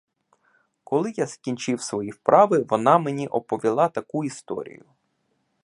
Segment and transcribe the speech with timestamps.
[0.83, 4.85] Коли я скінчив свої вправи, вона мені оповіла таку історію.